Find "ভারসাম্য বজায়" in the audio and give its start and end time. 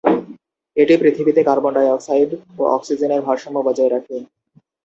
3.27-3.91